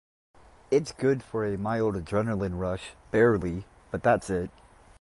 [0.71, 4.49] It's good for a mild adrenaline rush- barely- but that's it.